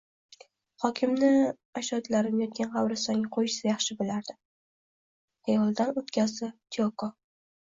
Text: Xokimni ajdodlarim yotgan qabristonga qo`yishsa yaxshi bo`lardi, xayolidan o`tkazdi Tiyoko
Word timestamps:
Xokimni 0.83 1.27
ajdodlarim 1.81 2.39
yotgan 2.43 2.71
qabristonga 2.77 3.31
qo`yishsa 3.37 3.69
yaxshi 3.69 3.99
bo`lardi, 4.01 4.37
xayolidan 5.49 5.93
o`tkazdi 6.05 6.51
Tiyoko 6.53 7.13